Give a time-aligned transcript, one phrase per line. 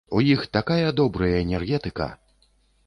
[0.19, 2.07] У іх такая добрая энергетыка!